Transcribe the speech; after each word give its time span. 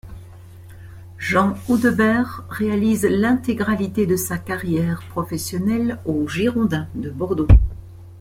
Jean 1.19 1.55
Audebert 1.69 2.43
réalise 2.49 3.03
l'intégralité 3.03 4.07
de 4.07 4.15
sa 4.15 4.39
carrière 4.39 5.03
professionnelle 5.09 5.99
aux 6.07 6.27
Girondins 6.27 6.87
de 6.95 7.11
Bordeaux. 7.11 7.45